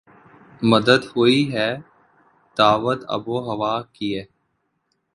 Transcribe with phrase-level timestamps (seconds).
[0.61, 1.69] مدت ہوئی ہے
[2.57, 4.21] دعوت آب و ہوا کیے